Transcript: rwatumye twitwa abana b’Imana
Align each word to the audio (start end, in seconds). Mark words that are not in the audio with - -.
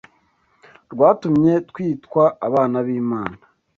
rwatumye 0.91 1.53
twitwa 1.69 2.23
abana 2.47 2.77
b’Imana 2.85 3.41